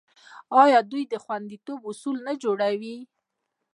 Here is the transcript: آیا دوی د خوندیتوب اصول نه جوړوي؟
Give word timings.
آیا 0.61 0.79
دوی 0.91 1.03
د 1.13 1.15
خوندیتوب 1.23 1.79
اصول 1.91 2.17
نه 2.27 2.33
جوړوي؟ 2.43 2.97